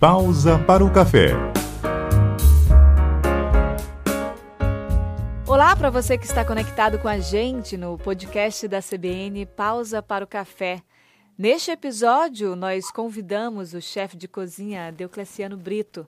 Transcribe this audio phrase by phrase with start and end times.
[0.00, 1.30] Pausa para o café.
[5.44, 10.24] Olá para você que está conectado com a gente no podcast da CBN Pausa para
[10.24, 10.84] o Café.
[11.36, 16.06] Neste episódio, nós convidamos o chefe de cozinha Deocleciano Brito.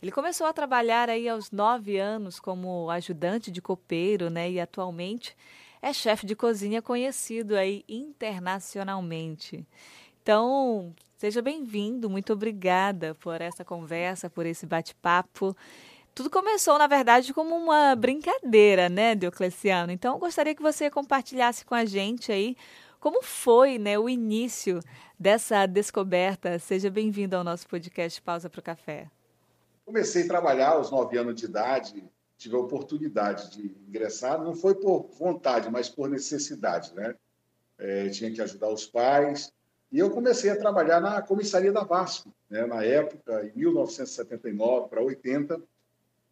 [0.00, 4.52] Ele começou a trabalhar aí aos nove anos como ajudante de copeiro, né?
[4.52, 5.36] E atualmente
[5.82, 9.66] é chefe de cozinha conhecido aí internacionalmente.
[10.22, 15.56] Então, seja bem-vindo, muito obrigada por essa conversa, por esse bate-papo.
[16.12, 19.92] Tudo começou, na verdade, como uma brincadeira, né, Diocleciano?
[19.92, 22.56] Então, gostaria que você compartilhasse com a gente aí
[22.98, 24.80] como foi né, o início
[25.16, 26.58] dessa descoberta.
[26.58, 29.08] Seja bem-vindo ao nosso podcast Pausa para o Café.
[29.86, 32.04] Comecei a trabalhar aos nove anos de idade,
[32.36, 37.14] tive a oportunidade de ingressar, não foi por vontade, mas por necessidade, né?
[37.78, 39.52] É, tinha que ajudar os pais,
[39.92, 45.02] e eu comecei a trabalhar na comissaria da Vasco, né, na época, em 1979 para
[45.02, 45.60] 80.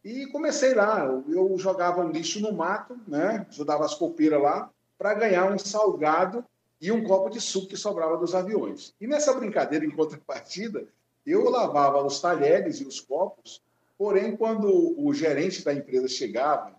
[0.03, 1.05] E comecei lá.
[1.29, 6.43] Eu jogava lixo no mato, né, ajudava as copeiras lá, para ganhar um salgado
[6.81, 8.95] e um copo de suco que sobrava dos aviões.
[8.99, 10.89] E nessa brincadeira, em contrapartida,
[11.27, 13.61] eu lavava os talheres e os copos,
[13.99, 16.75] porém, quando o gerente da empresa chegava,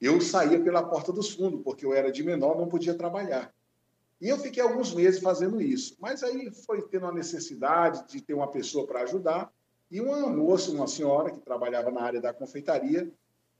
[0.00, 3.52] eu saía pela porta dos fundos, porque eu era de menor, não podia trabalhar.
[4.22, 5.96] E eu fiquei alguns meses fazendo isso.
[6.00, 9.52] Mas aí foi tendo a necessidade de ter uma pessoa para ajudar.
[9.90, 13.10] E uma moça, uma senhora que trabalhava na área da confeitaria,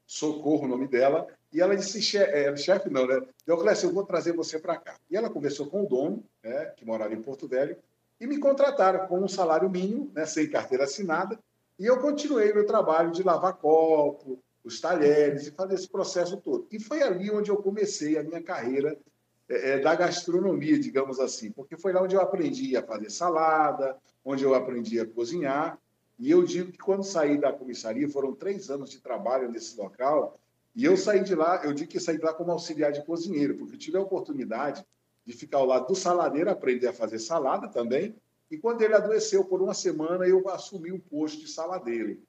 [0.07, 3.21] Socorro o nome dela, e ela disse, é, chefe não, né?
[3.45, 4.95] Deoclésio, eu vou trazer você para cá.
[5.11, 7.77] E ela conversou com o dono, né, que morava em Porto Velho,
[8.21, 11.39] e me contrataram com um salário mínimo, né, sem carteira assinada,
[11.79, 16.67] e eu continuei meu trabalho de lavar copo, os talheres, e fazer esse processo todo.
[16.71, 18.97] E foi ali onde eu comecei a minha carreira
[19.53, 23.99] é, é, da gastronomia, digamos assim, porque foi lá onde eu aprendi a fazer salada,
[24.25, 25.79] onde eu aprendi a cozinhar.
[26.19, 30.39] E eu digo que quando saí da comissaria, foram três anos de trabalho nesse local,
[30.75, 33.57] e eu saí de lá, eu digo que saí de lá como auxiliar de cozinheiro,
[33.57, 34.83] porque tive a oportunidade
[35.27, 38.15] de ficar ao lado do saladeiro, aprender a fazer salada também.
[38.51, 42.23] E quando ele adoeceu por uma semana, eu assumi o um posto de saladeiro.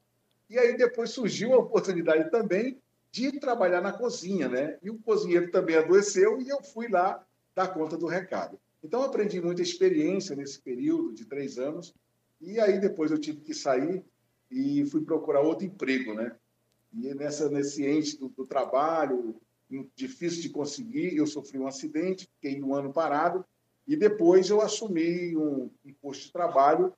[0.50, 2.78] E aí depois surgiu a oportunidade também
[3.14, 4.80] de trabalhar na cozinha, né?
[4.82, 7.24] E o cozinheiro também adoeceu e eu fui lá
[7.56, 8.60] dar conta do recado.
[8.84, 11.94] Então, aprendi muita experiência nesse período de três anos.
[12.42, 14.04] E aí, depois, eu tive que sair
[14.50, 16.36] e fui procurar outro emprego, né?
[16.92, 19.36] E nessa, nesse ente do, do trabalho,
[19.96, 23.46] difícil de conseguir, eu sofri um acidente, fiquei um ano parado.
[23.88, 26.92] E depois eu assumi um, um posto de trabalho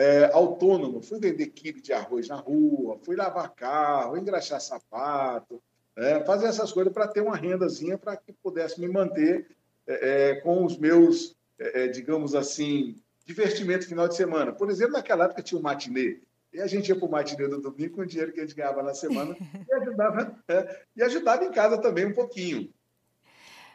[0.00, 1.02] é, autônomo.
[1.02, 5.62] Fui vender quilo de arroz na rua, fui lavar carro, engraxar sapato,
[5.94, 9.46] é, fazer essas coisas para ter uma rendazinha para que pudesse me manter
[9.86, 12.96] é, é com os meus, é, é, digamos assim,
[13.26, 14.52] divertimento final de semana.
[14.52, 16.20] Por exemplo, naquela época tinha o matinê.
[16.52, 18.56] E a gente ia para o matinê do domingo com o dinheiro que a gente
[18.56, 19.36] ganhava na semana
[19.68, 20.38] e ajudava,
[20.96, 22.72] e ajudava em casa também um pouquinho.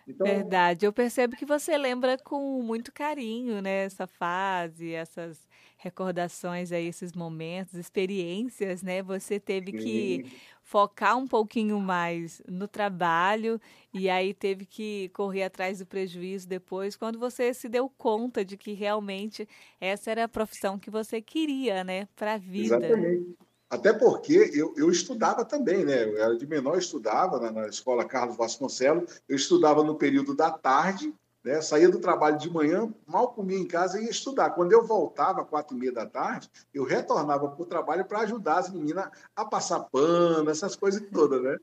[0.07, 0.25] Então...
[0.25, 0.85] Verdade.
[0.85, 7.13] Eu percebo que você lembra com muito carinho, né, essa fase, essas recordações aí, esses
[7.13, 9.03] momentos, experiências, né?
[9.03, 9.77] Você teve Sim.
[9.77, 10.25] que
[10.61, 13.59] focar um pouquinho mais no trabalho
[13.93, 18.57] e aí teve que correr atrás do prejuízo depois, quando você se deu conta de
[18.57, 19.47] que realmente
[19.79, 22.75] essa era a profissão que você queria, né, para a vida.
[22.75, 23.44] Exatamente.
[23.69, 26.03] Até porque eu, eu estudava também, né?
[26.03, 30.51] Eu era de menor, estudava na, na escola Carlos Vasconcelos, eu estudava no período da
[30.51, 31.13] tarde
[31.45, 31.61] né?
[31.61, 34.49] Saía do trabalho de manhã, mal comia em casa e ia estudar.
[34.49, 38.57] Quando eu voltava, quatro e meia da tarde, eu retornava para o trabalho para ajudar
[38.57, 41.55] as meninas a passar pano, essas coisas todas, né?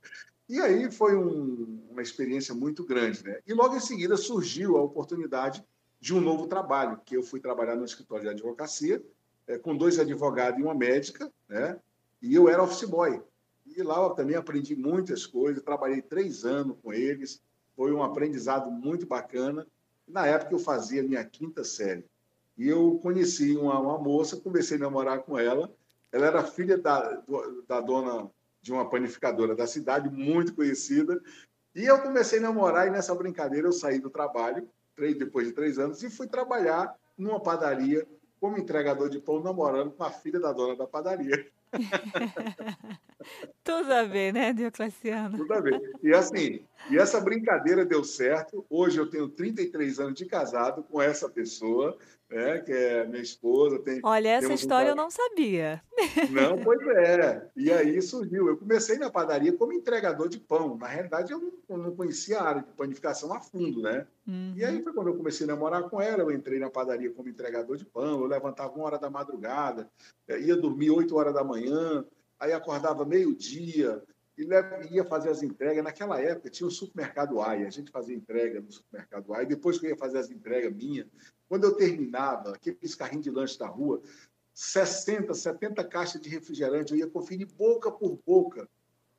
[0.48, 3.40] E aí foi um, uma experiência muito grande, né?
[3.44, 5.64] E logo em seguida surgiu a oportunidade
[6.00, 9.02] de um novo trabalho, que eu fui trabalhar no escritório de advocacia,
[9.48, 11.76] é, com dois advogados e uma médica, né?
[12.22, 13.20] E eu era office boy.
[13.66, 17.42] E lá eu também aprendi muitas coisas, trabalhei três anos com eles,
[17.76, 19.66] foi um aprendizado muito bacana.
[20.06, 22.04] Na época eu fazia minha quinta série.
[22.56, 25.72] E eu conheci uma, uma moça, comecei a namorar com ela.
[26.12, 27.22] Ela era filha da,
[27.66, 28.30] da dona
[28.60, 31.20] de uma panificadora da cidade, muito conhecida.
[31.74, 35.78] E eu comecei a namorar, e nessa brincadeira eu saí do trabalho, depois de três
[35.78, 38.06] anos, e fui trabalhar numa padaria
[38.38, 41.50] como entregador de pão, namorando com a filha da dona da padaria.
[43.64, 45.38] Tudo a ver, né, Diocleciano?
[45.38, 45.80] Tudo a ver.
[46.02, 48.66] E assim, E essa brincadeira deu certo.
[48.68, 51.96] Hoje eu tenho 33 anos de casado com essa pessoa,
[52.32, 53.78] né, que é minha esposa.
[53.78, 54.90] Tem, Olha, essa história um...
[54.90, 55.82] eu não sabia.
[56.30, 57.50] Não, pois é.
[57.54, 58.48] E aí surgiu.
[58.48, 60.76] Eu comecei na padaria como entregador de pão.
[60.76, 64.06] Na realidade, eu não, eu não conhecia a área de panificação a fundo, né?
[64.26, 64.54] Uhum.
[64.56, 66.22] E aí foi quando eu comecei a namorar com ela.
[66.22, 68.20] Eu entrei na padaria como entregador de pão.
[68.20, 69.88] Eu levantava uma hora da madrugada,
[70.28, 72.04] ia dormir oito horas da manhã,
[72.40, 74.02] aí acordava meio-dia
[74.36, 75.84] e ia fazer as entregas.
[75.84, 79.46] Naquela época tinha o supermercado AI, a gente fazia entrega no supermercado AI.
[79.46, 81.06] Depois que eu ia fazer as entregas minha,
[81.52, 84.00] quando eu terminava, aqueles carrinhos de lanche da rua,
[84.54, 88.66] 60, 70 caixas de refrigerante, eu ia conferir boca por boca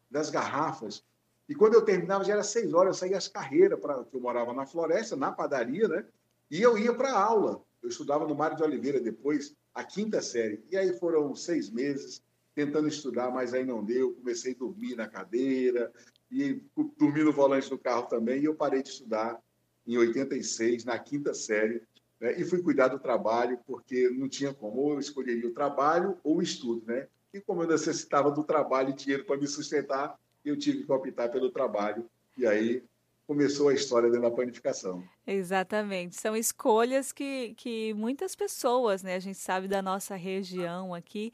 [0.09, 1.05] das garrafas.
[1.47, 4.51] E quando eu terminava, já era seis horas, eu saía as carreiras, para eu morava
[4.51, 6.07] na floresta, na padaria, né?
[6.49, 7.61] E eu ia para aula.
[7.83, 10.65] Eu estudava no Mário de Oliveira depois, a quinta série.
[10.71, 12.23] E aí foram seis meses,
[12.55, 14.11] tentando estudar, mas aí não deu.
[14.15, 15.93] Comecei a dormir na cadeira
[16.31, 16.63] e
[16.97, 18.41] dormi no volante do carro também.
[18.41, 19.39] E eu parei de estudar
[19.85, 21.83] em 86, na quinta série,
[22.23, 22.39] né?
[22.39, 24.79] e fui cuidar do trabalho, porque não tinha como.
[24.79, 27.07] Ou eu escolheria o trabalho ou o estudo, né?
[27.33, 31.27] E como eu necessitava do trabalho e dinheiro para me sustentar, eu tive que optar
[31.27, 32.09] pelo trabalho.
[32.37, 32.81] E aí
[33.27, 35.03] começou a história da panificação.
[35.27, 36.15] Exatamente.
[36.15, 39.15] São escolhas que, que muitas pessoas, né?
[39.15, 41.33] A gente sabe da nossa região aqui,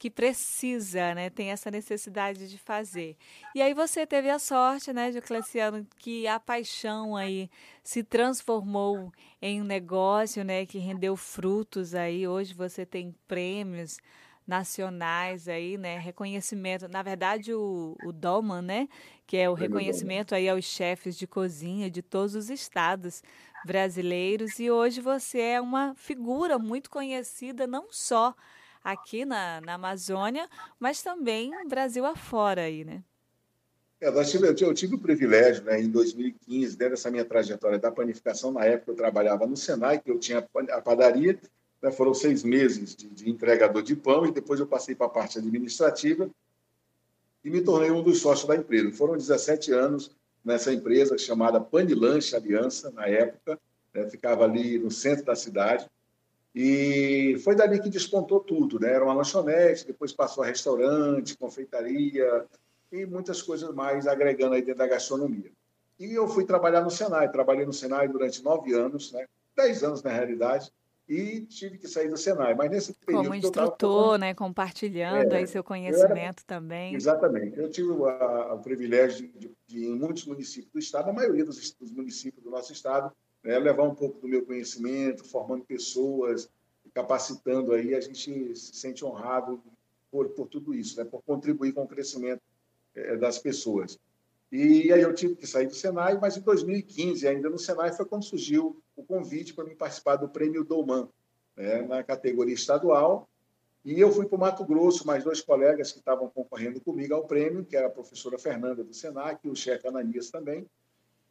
[0.00, 3.18] que precisa, né, tem essa necessidade de fazer.
[3.54, 7.50] E aí você teve a sorte, né, Diocleciano, que a paixão aí
[7.84, 9.12] se transformou
[9.42, 12.26] em um negócio, né, que rendeu frutos aí.
[12.26, 13.98] Hoje você tem prêmios
[14.46, 16.88] nacionais aí, né, reconhecimento.
[16.88, 18.88] Na verdade, o, o Dolman, né,
[19.26, 23.22] que é o reconhecimento aí aos chefes de cozinha de todos os estados
[23.66, 24.58] brasileiros.
[24.58, 28.34] E hoje você é uma figura muito conhecida, não só
[28.82, 30.48] aqui na, na Amazônia,
[30.78, 33.02] mas também Brasil afora aí, né?
[34.00, 37.92] É, nós tive, eu tive o privilégio, né, em 2015, dentro dessa minha trajetória da
[37.92, 40.38] panificação, na época eu trabalhava no Senai, que eu tinha
[40.70, 41.38] a padaria,
[41.82, 45.10] né, foram seis meses de, de, entregador de pão, e depois eu passei para a
[45.10, 46.30] parte administrativa
[47.44, 48.90] e me tornei um dos sócios da empresa.
[48.92, 50.10] Foram 17 anos
[50.42, 53.58] nessa empresa chamada Panilanche Aliança, na época,
[53.92, 55.86] né, ficava ali no centro da cidade,
[56.54, 58.92] e foi dali que despontou tudo, né?
[58.92, 62.44] Era uma lanchonete, depois passou a restaurante, confeitaria
[62.90, 65.50] e muitas coisas mais agregando aí dentro da gastronomia.
[65.98, 69.26] E eu fui trabalhar no Senai, trabalhei no Senai durante nove anos, né?
[69.54, 70.72] Dez anos na realidade,
[71.06, 72.54] e tive que sair do Senai.
[72.54, 73.24] Mas nesse período.
[73.24, 74.18] Como instrutor, tava...
[74.18, 74.34] né?
[74.34, 76.46] Compartilhando é, aí seu conhecimento era...
[76.46, 76.94] também.
[76.94, 77.58] Exatamente.
[77.58, 81.92] Eu tive o, privilégio de, de, em muitos municípios do estado, a maioria dos, dos
[81.92, 86.48] municípios do nosso estado, né, levar um pouco do meu conhecimento, formando pessoas,
[86.92, 89.62] capacitando aí, a gente se sente honrado
[90.10, 92.42] por, por tudo isso, né, por contribuir com o crescimento
[92.94, 93.98] é, das pessoas.
[94.50, 98.04] E aí eu tive que sair do Senai, mas em 2015, ainda no Senai, foi
[98.04, 101.08] quando surgiu o convite para mim participar do Prêmio Douman,
[101.56, 103.28] né, na categoria estadual.
[103.84, 107.26] E eu fui para o Mato Grosso, mais dois colegas que estavam concorrendo comigo ao
[107.26, 110.66] prêmio, que era a professora Fernanda do Senac e o chefe Ananias também.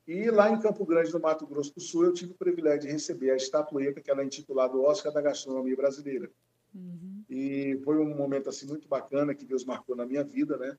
[0.10, 2.88] E lá em Campo Grande, no Mato Grosso do Sul, eu tive o privilégio de
[2.88, 6.32] receber a estatueta que ela é intitulada Oscar da Gastronomia Brasileira.
[6.74, 7.24] Uhum.
[7.30, 10.76] E foi um momento assim muito bacana que Deus marcou na minha vida, né?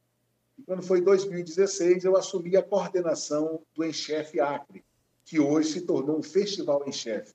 [0.58, 4.84] E quando foi 2016, eu assumi a coordenação do Enchef Acre,
[5.24, 7.32] que hoje se tornou um festival Enchef.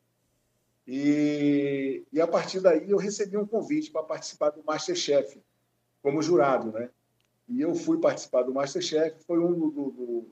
[0.85, 5.41] E, e a partir daí eu recebi um convite para participar do Masterchef,
[6.01, 6.89] como jurado, né?
[7.47, 10.27] E eu fui participar do Masterchef, foi um do, do,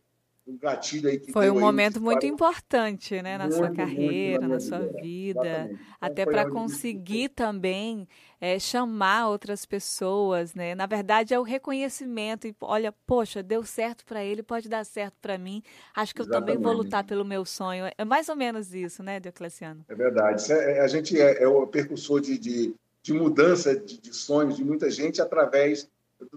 [0.46, 2.28] um gatilho aí que foi um momento muito para...
[2.28, 5.70] importante né na muito, sua carreira na, na sua vida, vida.
[5.72, 8.08] Então, até para conseguir também
[8.42, 14.06] é, chamar outras pessoas né na verdade é o reconhecimento e olha poxa deu certo
[14.06, 15.64] para ele pode dar certo para mim
[15.96, 16.56] acho que eu Exatamente.
[16.56, 20.52] também vou lutar pelo meu sonho é mais ou menos isso né Diocleciano é verdade
[20.52, 24.64] é, a gente é, é o percussor de, de, de mudança de, de sonhos de
[24.66, 25.90] muita gente através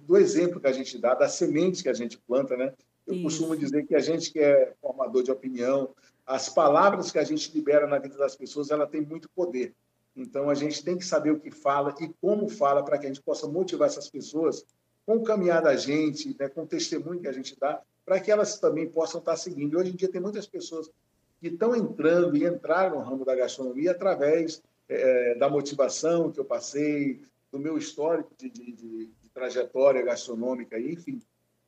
[0.02, 2.72] do exemplo que a gente dá, da semente que a gente planta, né?
[3.06, 3.22] Eu Isso.
[3.22, 5.94] costumo dizer que a gente que é formador de opinião,
[6.26, 9.75] as palavras que a gente libera na vida das pessoas, ela tem muito poder.
[10.16, 13.08] Então, a gente tem que saber o que fala e como fala para que a
[13.08, 14.64] gente possa motivar essas pessoas
[15.04, 18.30] com o caminhar da gente, né, com o testemunho que a gente dá, para que
[18.30, 19.78] elas também possam estar seguindo.
[19.78, 20.90] Hoje em dia, tem muitas pessoas
[21.38, 26.44] que estão entrando e entraram no ramo da gastronomia através é, da motivação que eu
[26.44, 27.20] passei,
[27.52, 31.20] do meu histórico de, de, de, de trajetória gastronômica, enfim.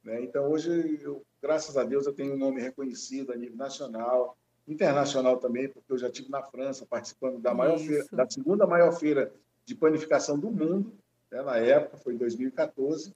[0.09, 0.23] Né?
[0.23, 4.37] Então, hoje, eu, graças a Deus, eu tenho um nome reconhecido a nível nacional,
[4.67, 8.93] internacional também, porque eu já estive na França participando da, maior feira, da segunda maior
[8.93, 9.31] feira
[9.67, 10.93] de panificação do mundo,
[11.31, 11.43] né?
[11.43, 13.15] na época, foi em 2014,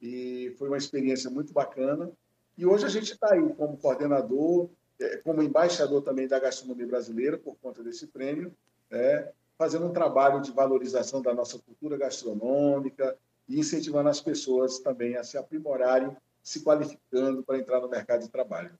[0.00, 2.10] e foi uma experiência muito bacana.
[2.56, 4.68] E hoje a gente está aí como coordenador,
[5.00, 8.52] é, como embaixador também da gastronomia brasileira, por conta desse prêmio,
[8.90, 13.16] é, fazendo um trabalho de valorização da nossa cultura gastronômica
[13.52, 18.30] e incentivando as pessoas também a se aprimorarem, se qualificando para entrar no mercado de
[18.30, 18.72] trabalho.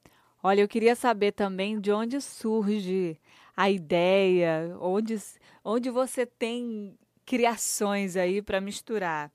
[0.43, 3.21] Olha, eu queria saber também de onde surge
[3.55, 5.21] a ideia, onde,
[5.63, 9.31] onde você tem criações aí para misturar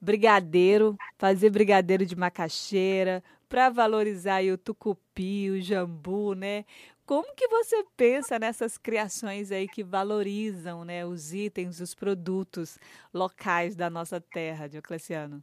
[0.00, 6.64] brigadeiro, fazer brigadeiro de macaxeira, para valorizar o tucupi, o jambu, né?
[7.06, 12.78] Como que você pensa nessas criações aí que valorizam, né, os itens, os produtos
[13.14, 15.42] locais da nossa terra, Diocleciano?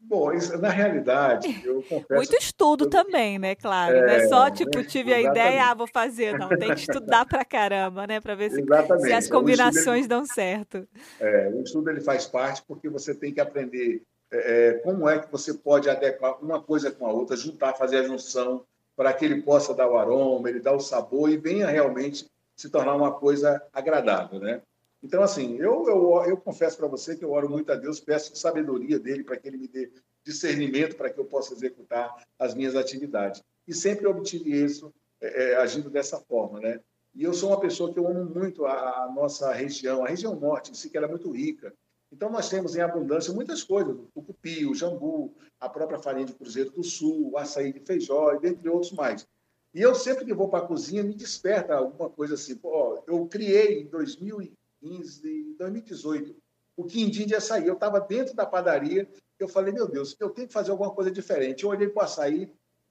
[0.00, 2.14] Bom, isso, na realidade, eu confesso.
[2.14, 2.90] Muito estudo eu...
[2.90, 3.54] também, né?
[3.54, 3.96] Claro.
[3.96, 5.26] É, não é só, tipo, tive exatamente.
[5.26, 6.38] a ideia, ah, vou fazer.
[6.38, 8.20] Não, tem que estudar pra caramba, né?
[8.20, 8.62] Para ver se,
[9.00, 10.08] se, as combinações ele...
[10.08, 10.86] dão certo.
[11.18, 14.02] É, o estudo ele faz parte porque você tem que aprender
[14.34, 17.98] é, é, como é que você pode adequar uma coisa com a outra, juntar, fazer
[17.98, 18.64] a junção,
[18.96, 22.26] para que ele possa dar o aroma, ele dar o sabor e venha realmente
[22.56, 24.62] se tornar uma coisa agradável, né?
[25.02, 28.34] Então, assim, eu, eu, eu confesso para você que eu oro muito a Deus, peço
[28.36, 29.90] sabedoria dele para que ele me dê
[30.24, 33.42] discernimento para que eu possa executar as minhas atividades.
[33.68, 36.80] E sempre obtive isso é, é, agindo dessa forma, né?
[37.14, 40.34] E eu sou uma pessoa que eu amo muito a, a nossa região, a região
[40.34, 41.72] norte, em si, que ela é muito rica.
[42.14, 46.32] Então, nós temos em abundância muitas coisas, o tucupi, o jambu, a própria farinha de
[46.32, 49.26] cruzeiro do sul, o açaí de feijó, dentre outros mais.
[49.74, 52.54] E eu sempre que vou para a cozinha, me desperta alguma coisa assim.
[52.54, 56.36] Pô, eu criei em 2015, 2018,
[56.76, 57.66] o quindim de açaí.
[57.66, 61.10] Eu estava dentro da padaria, eu falei, meu Deus, eu tenho que fazer alguma coisa
[61.10, 61.64] diferente.
[61.64, 62.48] Eu olhei para o açaí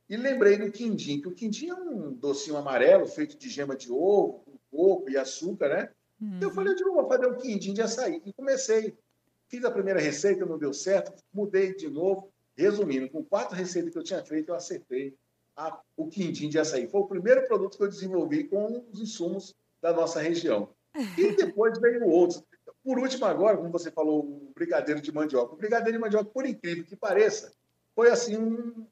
[0.10, 3.90] e lembrei do quindim, que o quindim é um docinho amarelo feito de gema de
[3.90, 5.90] ovo, coco e açúcar, né?
[6.20, 6.40] Uhum.
[6.42, 8.22] Eu falei, eu vou fazer um quindim de açaí.
[8.26, 8.98] E comecei.
[9.54, 12.34] Fiz a primeira receita, não deu certo, mudei de novo.
[12.58, 15.16] Resumindo, com quatro receitas que eu tinha feito, eu acertei
[15.56, 16.88] a, o quindim de açaí.
[16.88, 20.70] Foi o primeiro produto que eu desenvolvi com os insumos da nossa região.
[20.96, 22.44] E depois veio outros.
[22.84, 25.54] Por último, agora, como você falou, o brigadeiro de mandioca.
[25.54, 27.54] O brigadeiro de mandioca, por incrível que pareça,
[27.94, 28.88] foi assim um,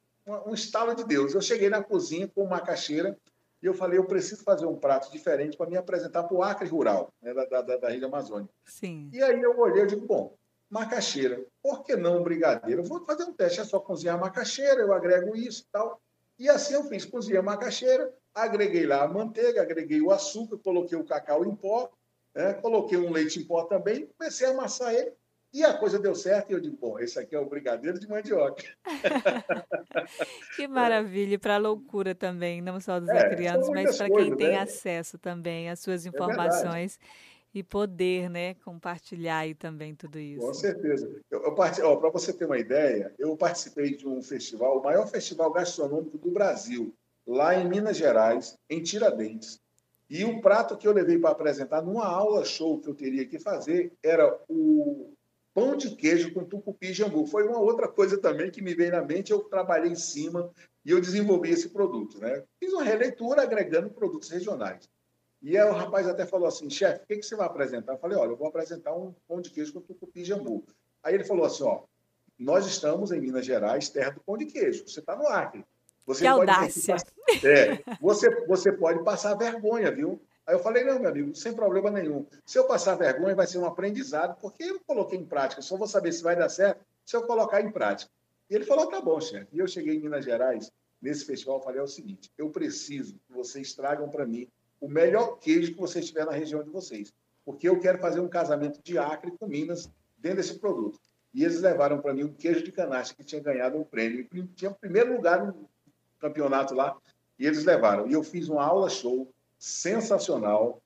[0.45, 1.33] um estalo de Deus.
[1.33, 3.17] Eu cheguei na cozinha com uma caixeira
[3.63, 6.67] e eu falei, eu preciso fazer um prato diferente para me apresentar para o Acre
[6.67, 8.53] Rural, né, da, da, da região amazônica.
[8.63, 9.09] Sim.
[9.11, 10.35] E aí eu olhei e digo, bom,
[10.71, 11.43] macaxeira.
[11.61, 12.81] Por que não brigadeiro?
[12.81, 16.01] Eu vou fazer um teste, é só cozinhar macaxeira, eu agrego isso e tal.
[16.39, 20.97] E assim eu fiz, cozinhei a macaxeira, agreguei lá a manteiga, agreguei o açúcar, coloquei
[20.97, 21.91] o cacau em pó,
[22.33, 22.53] né?
[22.53, 25.11] coloquei um leite em pó também, comecei a amassar ele.
[25.53, 28.07] E a coisa deu certo e eu digo, bom, esse aqui é o brigadeiro de
[28.07, 28.63] mandioca.
[30.55, 34.51] que maravilha, para a loucura também, não só dos é, acrianos, mas para quem tem
[34.51, 34.59] né?
[34.59, 36.97] acesso também às suas é informações.
[36.97, 40.46] É e poder, né, compartilhar aí também tudo isso.
[40.46, 41.10] Com certeza.
[41.29, 46.31] Para você ter uma ideia, eu participei de um festival, o maior festival gastronômico do
[46.31, 46.93] Brasil,
[47.27, 49.60] lá em Minas Gerais, em Tiradentes.
[50.10, 53.39] E o prato que eu levei para apresentar numa aula show que eu teria que
[53.39, 55.13] fazer era o
[55.53, 57.25] pão de queijo com tucupi e jambu.
[57.25, 60.50] Foi uma outra coisa também que me veio na mente, eu trabalhei em cima
[60.86, 62.17] e eu desenvolvi esse produto.
[62.20, 62.43] Né?
[62.60, 64.89] Fiz uma releitura agregando produtos regionais.
[65.41, 67.93] E aí o rapaz até falou assim, chefe, o que, que você vai apresentar?
[67.93, 70.63] Eu falei, olha, eu vou apresentar um pão de queijo com tucupi e jambu.
[71.03, 71.81] Aí ele falou assim, ó,
[72.38, 74.88] nós estamos em Minas Gerais, terra do pão de queijo.
[74.88, 75.65] Você está no Acre.
[76.05, 76.95] Você que audácia.
[77.43, 80.21] É, você, você pode passar vergonha, viu?
[80.45, 82.25] Aí eu falei, não, meu amigo, sem problema nenhum.
[82.45, 85.62] Se eu passar vergonha, vai ser um aprendizado, porque eu coloquei em prática.
[85.62, 88.12] Só vou saber se vai dar certo se eu colocar em prática.
[88.50, 89.48] E ele falou, tá bom, chefe.
[89.53, 90.71] E eu cheguei em Minas Gerais,
[91.01, 94.48] nesse festival, falei é o seguinte, eu preciso que vocês tragam para mim
[94.81, 97.13] o melhor queijo que vocês tiver na região de vocês.
[97.45, 101.00] Porque eu quero fazer um casamento de Acre com Minas dentro desse produto.
[101.33, 104.27] E eles levaram para mim um queijo de canache que tinha ganhado um prêmio.
[104.55, 105.69] Tinha primeiro lugar no
[106.19, 106.97] campeonato lá.
[107.39, 108.07] E eles levaram.
[108.07, 110.81] E eu fiz uma aula show sensacional.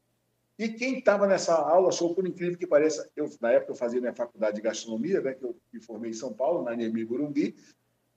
[0.60, 4.00] E quem estava nessa aula show, por incrível que pareça, eu, na época eu fazia
[4.00, 7.56] minha faculdade de gastronomia, né, que eu me formei em São Paulo, na Nemi Burumbi,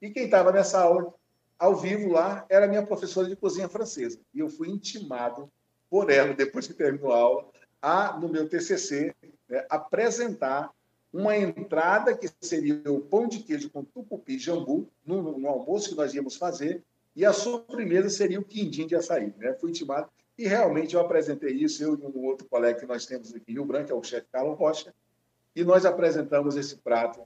[0.01, 1.13] e quem estava nessa aula
[1.57, 4.21] ao vivo lá era minha professora de cozinha francesa.
[4.33, 5.51] E eu fui intimado
[5.89, 7.49] por ela, depois que terminou a aula,
[7.81, 9.15] a, no meu TCC,
[9.47, 10.71] né, apresentar
[11.11, 15.89] uma entrada que seria o pão de queijo com tucupi e jambu, no, no, almoço
[15.89, 16.83] que nós íamos fazer,
[17.15, 19.33] e a sobremesa seria o quindim de açaí.
[19.37, 19.53] Né?
[19.53, 23.33] Fui intimado e realmente eu apresentei isso, eu e um outro colega que nós temos
[23.33, 24.93] aqui em Rio Branco, é o chefe Carlos Rocha,
[25.55, 27.21] e nós apresentamos esse prato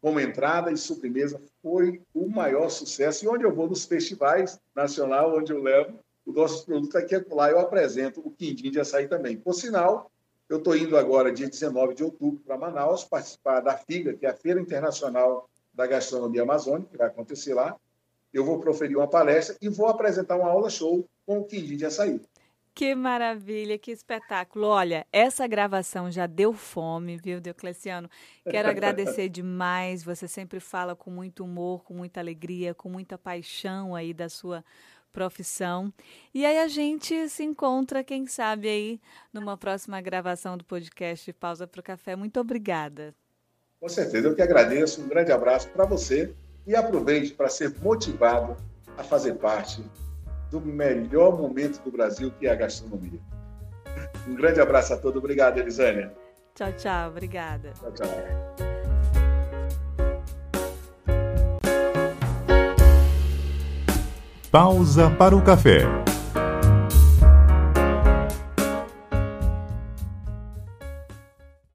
[0.00, 1.40] como entrada e sobremesa.
[1.62, 3.24] Foi o maior sucesso.
[3.24, 7.24] E onde eu vou nos festivais nacional, onde eu levo, o nosso produto aqui é
[7.30, 9.36] lá eu apresento o quindim de açaí também.
[9.36, 10.10] Por sinal,
[10.48, 14.30] eu estou indo agora, dia 19 de outubro, para Manaus, participar da FIGA, que é
[14.30, 17.76] a Feira Internacional da Gastronomia Amazônica, que vai acontecer lá.
[18.32, 21.86] eu vou proferir uma palestra e vou apresentar uma aula show com o quindim de
[21.86, 22.20] açaí.
[22.74, 24.66] Que maravilha, que espetáculo.
[24.66, 28.10] Olha, essa gravação já deu fome, viu, Diocleciano?
[28.44, 30.04] Quero agradecer demais.
[30.04, 34.62] Você sempre fala com muito humor, com muita alegria, com muita paixão aí da sua
[35.16, 35.90] profissão.
[36.34, 39.00] E aí a gente se encontra, quem sabe, aí
[39.32, 42.14] numa próxima gravação do podcast Pausa para o Café.
[42.14, 43.14] Muito obrigada.
[43.80, 45.00] Com certeza, eu que agradeço.
[45.00, 46.34] Um grande abraço para você
[46.66, 48.54] e aproveite para ser motivado
[48.98, 49.82] a fazer parte
[50.50, 53.20] do melhor momento do Brasil, que é a gastronomia.
[54.28, 55.16] Um grande abraço a todos.
[55.16, 56.12] Obrigado, Elisânia.
[56.54, 57.08] Tchau, tchau.
[57.08, 57.72] Obrigada.
[57.72, 58.65] Tchau, tchau.
[64.56, 65.84] Pausa para o café.